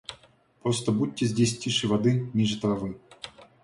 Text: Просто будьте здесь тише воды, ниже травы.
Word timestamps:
Просто 0.63 0.91
будьте 0.91 1.27
здесь 1.27 1.59
тише 1.59 1.87
воды, 1.87 2.27
ниже 2.33 2.59
травы. 2.59 2.97